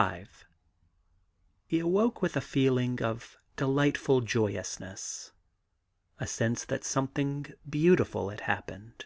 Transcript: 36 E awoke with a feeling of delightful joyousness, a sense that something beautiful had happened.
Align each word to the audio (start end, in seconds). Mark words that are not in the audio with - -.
36 0.00 0.44
E 1.72 1.78
awoke 1.80 2.22
with 2.22 2.34
a 2.34 2.40
feeling 2.40 3.02
of 3.02 3.36
delightful 3.56 4.22
joyousness, 4.22 5.32
a 6.18 6.26
sense 6.26 6.64
that 6.64 6.84
something 6.84 7.52
beautiful 7.68 8.30
had 8.30 8.40
happened. 8.40 9.04